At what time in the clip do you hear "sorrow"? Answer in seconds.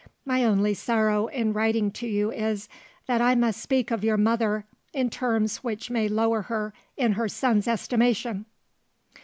0.73-1.27